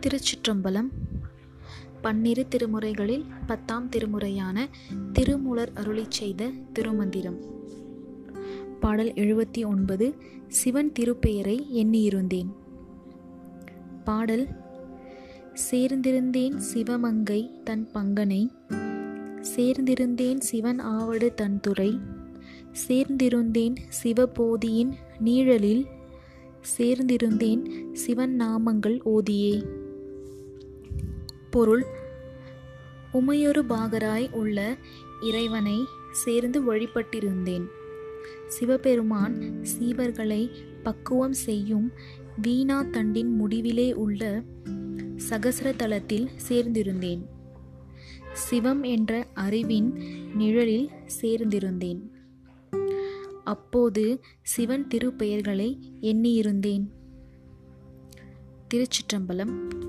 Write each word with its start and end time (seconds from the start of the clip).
திருச்சிற்றம்பலம். 0.00 0.88
பன்னிரு 2.02 2.46
திருமுறைகளில் 2.48 3.24
பத்தாம் 3.46 3.88
திருமுறையான 3.90 4.66
திருமூலர் 5.12 5.72
அருளி 5.74 6.04
செய்த 6.08 6.50
திருமந்திரம். 6.72 7.38
பாடல் 8.80 9.12
எழுபத்தி 9.12 9.66
ஒன்பது 9.66 10.14
சிவன் 10.48 10.92
திருப்பெயரை 10.98 11.58
எண்ணியிருந்தேன். 11.74 12.50
பாடல் 14.04 14.48
சேர்ந்திருந்தேன் 15.70 16.60
சிவமங்கை 16.74 17.62
தன் 17.62 17.88
பங்கனை 17.94 18.50
சேர்ந்திருந்தேன் 19.56 20.38
சிவன் 20.38 20.78
ஆவடு 20.78 21.34
தன் 21.34 21.60
துறை 21.60 21.98
சேர்ந்திருந்தேன் 22.88 23.76
சிவபோதியின் 24.02 24.92
நீழலில் 25.24 25.84
சேர்ந்திருந்தேன் 26.78 27.92
சிவன் 27.92 28.36
நாமங்கள் 28.40 28.98
ஓதியே. 29.04 29.84
பொருள் 31.56 31.84
உமையொரு 33.12 33.62
பாகராய் 33.68 34.30
உள்ள 34.30 34.76
இறைவனை 35.20 35.84
சேர்ந்து 36.12 36.58
வழிபட்டிருந்தேன். 36.62 37.66
சிவபெருமான் 38.46 39.62
சீவர்களை 39.62 40.50
பக்குவம் 40.82 41.32
செய்யும் 41.32 41.92
வீணா 42.42 42.82
தண்டின் 42.82 43.30
முடிவிலே 43.40 43.92
உள்ள 43.92 44.42
சகசர 45.30 45.76
தலத்தில் 45.76 46.28
சேர்ந்திருந்தேன். 46.48 47.22
சிவம் 48.32 48.82
என்ற 48.82 49.26
அறிவின் 49.34 49.88
நிழலில் 50.34 50.90
சேர்ந்திருந்தேன். 51.20 52.02
அப்போது 53.44 54.20
சிவன் 54.42 54.86
திருப்பெயர்களை 54.94 55.78
எண்ணியிருந்தேன். 56.00 56.84
திருச்சிற்றம்பலம் 58.74 59.84